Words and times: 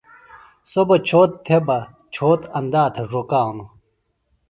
سوۡ 0.71 0.85
بہ 0.87 0.95
چھوت 1.07 1.31
تھےۡ 1.45 1.63
بہ 1.67 1.77
چھوت 2.13 2.41
اندا 2.57 2.83
تھےۡ 2.93 3.07
ڙوکانوۡ 3.11 3.69